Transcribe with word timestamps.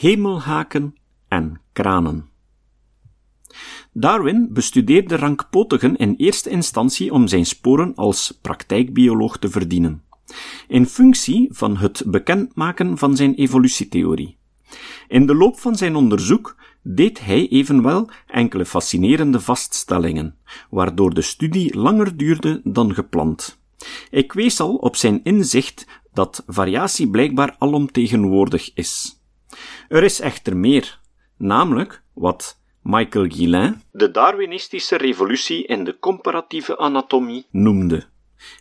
hemelhaken 0.00 0.96
en 1.28 1.60
kranen. 1.72 2.28
Darwin 3.92 4.48
bestudeerde 4.52 5.16
rankpotigen 5.16 5.96
in 5.96 6.14
eerste 6.16 6.50
instantie 6.50 7.12
om 7.12 7.28
zijn 7.28 7.46
sporen 7.46 7.94
als 7.94 8.38
praktijkbioloog 8.42 9.38
te 9.38 9.48
verdienen, 9.50 10.02
in 10.68 10.86
functie 10.86 11.48
van 11.52 11.76
het 11.76 12.02
bekendmaken 12.06 12.98
van 12.98 13.16
zijn 13.16 13.34
evolutietheorie. 13.34 14.36
In 15.08 15.26
de 15.26 15.34
loop 15.34 15.58
van 15.58 15.76
zijn 15.76 15.96
onderzoek 15.96 16.56
deed 16.82 17.20
hij 17.20 17.48
evenwel 17.48 18.10
enkele 18.26 18.66
fascinerende 18.66 19.40
vaststellingen, 19.40 20.36
waardoor 20.70 21.14
de 21.14 21.22
studie 21.22 21.78
langer 21.78 22.16
duurde 22.16 22.60
dan 22.64 22.94
gepland. 22.94 23.58
Ik 24.10 24.32
wees 24.32 24.60
al 24.60 24.74
op 24.74 24.96
zijn 24.96 25.20
inzicht 25.22 25.86
dat 26.12 26.44
variatie 26.46 27.08
blijkbaar 27.08 27.56
alomtegenwoordig 27.58 28.74
is. 28.74 29.19
Er 29.88 30.02
is 30.02 30.20
echter 30.20 30.56
meer, 30.56 31.00
namelijk 31.36 32.02
wat 32.12 32.60
Michael 32.82 33.28
Guillain 33.28 33.82
de 33.92 34.10
Darwinistische 34.10 34.96
revolutie 34.96 35.66
in 35.66 35.84
de 35.84 35.98
comparatieve 35.98 36.78
anatomie 36.78 37.46
noemde. 37.50 38.04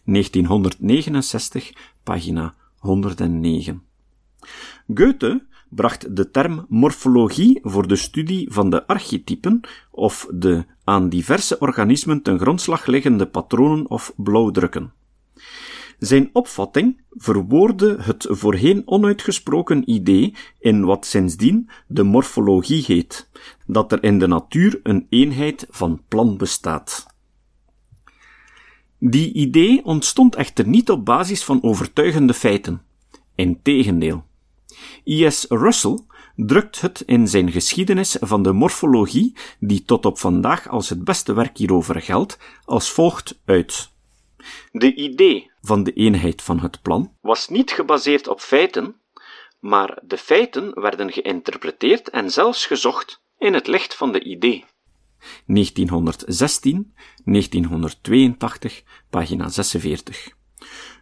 1969, 0.05 1.71
pagina 2.03 2.55
109. 2.77 3.83
Goethe 4.93 5.47
bracht 5.69 6.15
de 6.15 6.31
term 6.31 6.65
morfologie 6.69 7.59
voor 7.63 7.87
de 7.87 7.95
studie 7.95 8.51
van 8.51 8.69
de 8.69 8.87
archetypen 8.87 9.61
of 9.91 10.27
de 10.33 10.65
aan 10.83 11.09
diverse 11.09 11.59
organismen 11.59 12.21
ten 12.21 12.39
grondslag 12.39 12.85
liggende 12.85 13.27
patronen 13.27 13.89
of 13.89 14.13
blauwdrukken. 14.15 14.93
Zijn 15.99 16.29
opvatting 16.33 17.01
verwoordde 17.09 17.97
het 18.01 18.25
voorheen 18.29 18.81
onuitgesproken 18.85 19.91
idee 19.91 20.35
in 20.59 20.85
wat 20.85 21.05
sindsdien 21.05 21.69
de 21.87 22.03
morfologie 22.03 22.83
heet, 22.85 23.29
dat 23.65 23.91
er 23.91 24.03
in 24.03 24.19
de 24.19 24.27
natuur 24.27 24.79
een 24.83 25.07
eenheid 25.09 25.67
van 25.69 26.01
plan 26.07 26.37
bestaat. 26.37 27.07
Die 28.99 29.33
idee 29.33 29.85
ontstond 29.85 30.35
echter 30.35 30.67
niet 30.67 30.89
op 30.89 31.05
basis 31.05 31.43
van 31.43 31.63
overtuigende 31.63 32.33
feiten. 32.33 32.81
Integendeel. 33.35 34.23
I.S. 35.05 35.45
Russell 35.49 35.99
drukt 36.35 36.81
het 36.81 37.03
in 37.05 37.27
zijn 37.27 37.51
geschiedenis 37.51 38.17
van 38.19 38.43
de 38.43 38.51
morfologie, 38.51 39.35
die 39.59 39.83
tot 39.83 40.05
op 40.05 40.19
vandaag 40.19 40.67
als 40.69 40.89
het 40.89 41.03
beste 41.03 41.33
werk 41.33 41.57
hierover 41.57 42.01
geldt, 42.01 42.39
als 42.65 42.91
volgt 42.91 43.41
uit. 43.45 43.89
De 44.71 44.95
idee 44.95 45.51
van 45.61 45.83
de 45.83 45.93
eenheid 45.93 46.41
van 46.41 46.59
het 46.59 46.81
plan 46.81 47.15
was 47.21 47.47
niet 47.47 47.71
gebaseerd 47.71 48.27
op 48.27 48.39
feiten, 48.39 48.95
maar 49.59 50.01
de 50.03 50.17
feiten 50.17 50.81
werden 50.81 51.11
geïnterpreteerd 51.11 52.09
en 52.09 52.31
zelfs 52.31 52.65
gezocht 52.65 53.21
in 53.37 53.53
het 53.53 53.67
licht 53.67 53.95
van 53.95 54.11
de 54.11 54.23
idee. 54.23 54.65
1916, 55.45 56.93
1982, 57.23 58.83
pagina 59.09 59.49
46. 59.49 60.37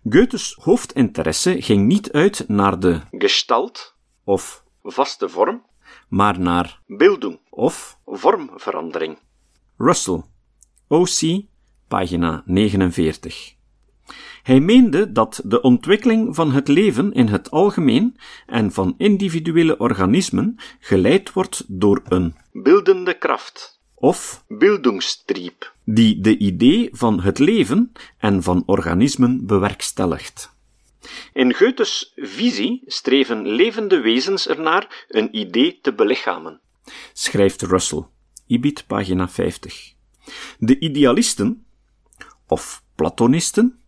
Goethes 0.10 0.58
hoofdinteresse 0.62 1.62
ging 1.62 1.86
niet 1.86 2.12
uit 2.12 2.48
naar 2.48 2.80
de 2.80 3.02
gestalt 3.12 3.96
of 4.24 4.64
vaste 4.84 5.30
vorm, 5.30 5.66
maar 6.10 6.40
naar 6.40 6.82
beelding 6.88 7.40
of 7.50 8.00
vormverandering. 8.06 9.18
Russell, 9.78 10.24
O.C., 10.88 11.46
pagina 11.88 12.44
49. 12.46 13.57
Hij 14.44 14.60
meende 14.60 15.12
dat 15.12 15.42
de 15.46 15.62
ontwikkeling 15.62 16.36
van 16.36 16.52
het 16.52 16.68
leven 16.68 17.14
in 17.14 17.28
het 17.28 17.52
algemeen 17.52 18.18
en 18.46 18.72
van 18.72 18.96
individuele 18.98 19.78
organismen 19.78 20.56
geleid 20.80 21.34
wordt 21.34 21.64
door 21.68 22.02
een 22.08 22.36
beeldende 22.52 23.18
kracht 23.18 23.80
of 23.96 24.44
Bildungstrieb, 24.48 25.74
die 25.84 26.22
de 26.22 26.38
idee 26.38 26.90
van 26.92 27.22
het 27.22 27.40
leven 27.40 27.92
en 28.18 28.44
van 28.44 28.64
organismen 28.66 29.46
bewerkstelligt. 29.46 30.56
In 31.34 31.54
Goethes 31.54 32.12
visie 32.16 32.84
streven 32.86 33.48
levende 33.48 34.00
wezens 34.00 34.48
ernaar 34.48 35.06
een 35.08 35.38
idee 35.38 35.80
te 35.82 35.94
belichamen, 35.94 36.62
schrijft 37.14 37.62
Russell, 37.62 38.06
Ibid, 38.48 38.88
pagina 38.88 39.30
50. 39.30 39.94
De 40.60 40.80
idealisten, 40.80 41.66
of 42.48 42.84
platonisten, 42.96 43.80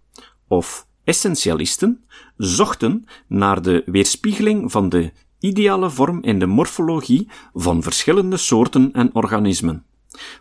of 0.49 0.87
essentialisten, 1.03 2.03
zochten 2.37 3.05
naar 3.27 3.61
de 3.61 3.83
weerspiegeling 3.85 4.71
van 4.71 4.89
de 4.89 5.11
ideale 5.39 5.89
vorm 5.89 6.23
in 6.23 6.39
de 6.39 6.45
morfologie 6.45 7.27
van 7.53 7.83
verschillende 7.83 8.37
soorten 8.37 8.93
en 8.93 9.09
organismen. 9.13 9.85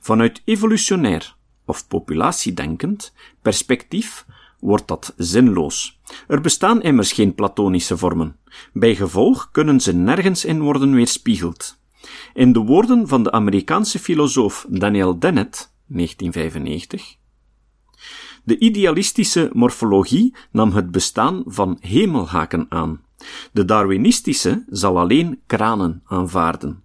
Vanuit 0.00 0.42
evolutionair 0.44 1.36
of 1.64 1.88
populatiedenkend 1.88 3.12
perspectief 3.42 4.26
wordt 4.60 4.88
dat 4.88 5.14
zinloos. 5.16 6.00
Er 6.28 6.40
bestaan 6.40 6.82
immers 6.82 7.12
geen 7.12 7.34
platonische 7.34 7.96
vormen. 7.96 8.36
Bij 8.72 8.94
gevolg 8.94 9.48
kunnen 9.52 9.80
ze 9.80 9.94
nergens 9.94 10.44
in 10.44 10.60
worden 10.60 10.94
weerspiegeld. 10.94 11.78
In 12.34 12.52
de 12.52 12.60
woorden 12.60 13.08
van 13.08 13.22
de 13.22 13.32
Amerikaanse 13.32 13.98
filosoof 13.98 14.66
Daniel 14.68 15.18
Dennett, 15.18 15.74
1995, 15.86 17.16
de 18.44 18.58
idealistische 18.58 19.50
morfologie 19.52 20.34
nam 20.50 20.72
het 20.72 20.90
bestaan 20.90 21.42
van 21.46 21.76
hemelhaken 21.80 22.66
aan. 22.68 23.00
De 23.52 23.64
Darwinistische 23.64 24.64
zal 24.68 24.98
alleen 24.98 25.40
kranen 25.46 26.02
aanvaarden. 26.04 26.82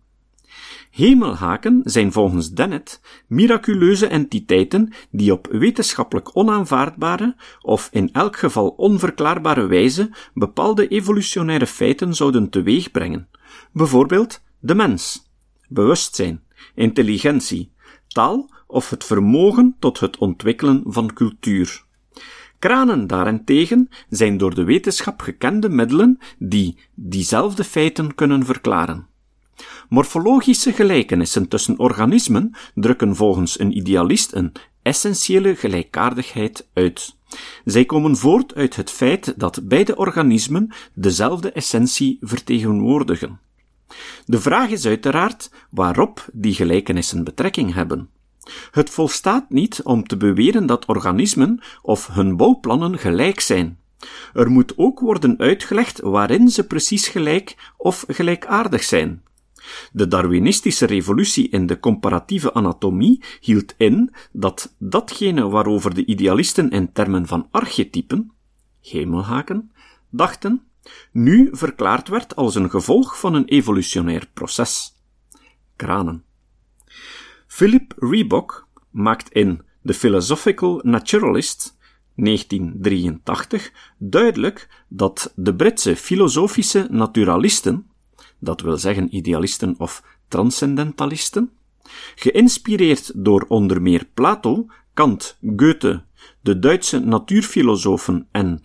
Hemelhaken 0.93 1.81
zijn 1.83 2.11
volgens 2.11 2.51
Dennett 2.51 3.01
miraculeuze 3.27 4.07
entiteiten 4.07 4.93
die 5.11 5.31
op 5.31 5.47
wetenschappelijk 5.51 6.29
onaanvaardbare 6.37 7.35
of 7.61 7.89
in 7.91 8.09
elk 8.11 8.37
geval 8.37 8.67
onverklaarbare 8.67 9.65
wijze 9.65 10.09
bepaalde 10.33 10.87
evolutionaire 10.87 11.67
feiten 11.67 12.15
zouden 12.15 12.49
teweegbrengen. 12.49 13.27
Bijvoorbeeld 13.71 14.41
de 14.59 14.75
mens, 14.75 15.29
bewustzijn, 15.67 16.43
intelligentie, 16.75 17.71
taal 18.13 18.49
of 18.67 18.89
het 18.89 19.03
vermogen 19.03 19.75
tot 19.79 19.99
het 19.99 20.17
ontwikkelen 20.17 20.83
van 20.85 21.13
cultuur. 21.13 21.83
Kranen 22.59 23.07
daarentegen 23.07 23.89
zijn 24.09 24.37
door 24.37 24.55
de 24.55 24.63
wetenschap 24.63 25.21
gekende 25.21 25.69
middelen 25.69 26.17
die 26.37 26.77
diezelfde 26.93 27.63
feiten 27.63 28.15
kunnen 28.15 28.45
verklaren. 28.45 29.07
Morfologische 29.89 30.73
gelijkenissen 30.73 31.47
tussen 31.47 31.79
organismen 31.79 32.51
drukken 32.75 33.15
volgens 33.15 33.59
een 33.59 33.77
idealist 33.77 34.33
een 34.33 34.51
essentiële 34.81 35.55
gelijkaardigheid 35.55 36.67
uit. 36.73 37.15
Zij 37.65 37.85
komen 37.85 38.17
voort 38.17 38.55
uit 38.55 38.75
het 38.75 38.91
feit 38.91 39.33
dat 39.37 39.67
beide 39.67 39.95
organismen 39.95 40.73
dezelfde 40.93 41.51
essentie 41.51 42.17
vertegenwoordigen. 42.21 43.39
De 44.25 44.39
vraag 44.39 44.69
is 44.69 44.85
uiteraard 44.85 45.51
waarop 45.69 46.25
die 46.33 46.53
gelijkenissen 46.53 47.23
betrekking 47.23 47.73
hebben. 47.73 48.09
Het 48.71 48.89
volstaat 48.89 49.49
niet 49.49 49.83
om 49.83 50.07
te 50.07 50.17
beweren 50.17 50.65
dat 50.65 50.85
organismen 50.85 51.59
of 51.81 52.07
hun 52.07 52.37
bouwplannen 52.37 52.97
gelijk 52.97 53.39
zijn. 53.39 53.77
Er 54.33 54.49
moet 54.49 54.73
ook 54.77 54.99
worden 54.99 55.37
uitgelegd 55.37 55.99
waarin 55.99 56.49
ze 56.49 56.67
precies 56.67 57.07
gelijk 57.07 57.71
of 57.77 58.05
gelijkaardig 58.07 58.83
zijn. 58.83 59.23
De 59.91 60.07
Darwinistische 60.07 60.85
revolutie 60.85 61.49
in 61.49 61.65
de 61.65 61.79
comparatieve 61.79 62.53
anatomie 62.53 63.23
hield 63.39 63.73
in 63.77 64.13
dat 64.31 64.75
datgene 64.77 65.47
waarover 65.47 65.93
de 65.93 66.05
idealisten 66.05 66.69
in 66.69 66.91
termen 66.91 67.27
van 67.27 67.47
archetypen, 67.51 68.31
hemelhaken, 68.81 69.71
dachten, 70.09 70.61
nu 71.11 71.49
verklaard 71.51 72.07
werd 72.07 72.35
als 72.35 72.55
een 72.55 72.69
gevolg 72.69 73.19
van 73.19 73.33
een 73.33 73.45
evolutionair 73.45 74.29
proces. 74.33 74.93
Kranen. 75.75 76.23
Philip 77.47 77.93
Reebok 77.97 78.67
maakt 78.89 79.31
in 79.31 79.61
The 79.85 79.93
Philosophical 79.93 80.79
Naturalist 80.83 81.77
1983 82.15 83.71
duidelijk 83.97 84.83
dat 84.87 85.33
de 85.35 85.55
Britse 85.55 85.95
filosofische 85.95 86.87
naturalisten, 86.89 87.87
dat 88.39 88.61
wil 88.61 88.77
zeggen 88.77 89.15
idealisten 89.15 89.75
of 89.77 90.03
transcendentalisten, 90.27 91.51
geïnspireerd 92.15 93.11
door 93.15 93.45
onder 93.47 93.81
meer 93.81 94.07
Plato, 94.13 94.65
Kant, 94.93 95.37
Goethe, 95.55 96.03
de 96.41 96.59
Duitse 96.59 96.99
natuurfilosofen 96.99 98.27
en 98.31 98.61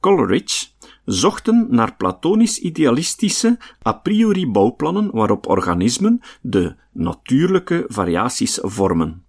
Coleridge, 0.00 0.66
zochten 1.04 1.66
naar 1.70 1.96
platonisch-idealistische 1.96 3.58
a 3.86 3.92
priori 3.92 4.46
bouwplannen 4.46 5.10
waarop 5.12 5.46
organismen 5.46 6.20
de 6.40 6.74
natuurlijke 6.92 7.84
variaties 7.88 8.58
vormen. 8.62 9.24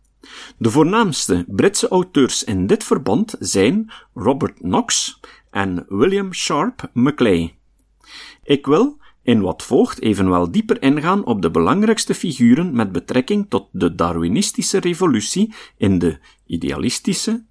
De 0.58 0.70
voornaamste 0.70 1.46
Britse 1.48 1.88
auteurs 1.88 2.44
in 2.44 2.68
dit 2.68 2.84
verband 2.84 3.36
zijn 3.40 3.92
Robert 4.14 4.58
Knox 4.58 5.20
en 5.52 5.86
William 5.88 6.34
Sharp 6.34 6.90
Maclay. 6.94 7.56
Ik 8.44 8.66
wil 8.66 8.98
in 9.24 9.42
wat 9.42 9.64
volgt 9.64 10.02
evenwel 10.02 10.52
dieper 10.52 10.82
ingaan 10.82 11.26
op 11.26 11.42
de 11.42 11.52
belangrijkste 11.52 12.14
figuren 12.14 12.76
met 12.76 12.92
betrekking 12.92 13.46
tot 13.50 13.68
de 13.72 13.96
Darwinistische 13.96 14.80
revolutie 14.80 15.54
in 15.78 16.00
de 16.00 16.18
idealistische, 16.46 17.46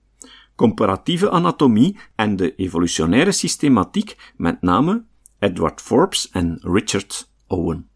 comparatieve 0.62 1.30
anatomie 1.30 1.96
en 2.14 2.36
de 2.36 2.54
evolutionaire 2.56 3.32
systematiek, 3.32 4.16
met 4.36 4.62
name 4.62 5.02
Edward 5.38 5.80
Forbes 5.80 6.28
en 6.30 6.58
Richard 6.62 7.28
Owen. 7.46 7.91